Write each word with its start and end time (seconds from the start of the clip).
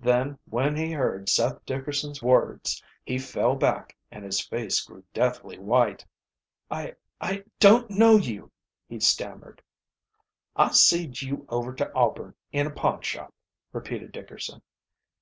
Then 0.00 0.38
when 0.44 0.76
he 0.76 0.92
heard 0.92 1.30
Seth 1.30 1.64
Dickerson's 1.64 2.22
words 2.22 2.82
he 3.06 3.18
fell 3.18 3.56
back 3.56 3.96
and 4.10 4.22
his 4.22 4.38
face 4.38 4.82
grew 4.84 5.02
deathly 5.14 5.58
white. 5.58 6.04
"I 6.70 6.96
I 7.22 7.44
don't 7.58 7.88
know 7.88 8.16
you," 8.18 8.50
he 8.86 9.00
stammered. 9.00 9.62
"I 10.54 10.72
seed 10.72 11.22
you 11.22 11.46
over 11.48 11.72
to 11.72 11.90
Auburn, 11.94 12.34
in 12.52 12.66
a 12.66 12.70
pawnshop," 12.70 13.32
repeated 13.72 14.12
Dickerson. 14.12 14.60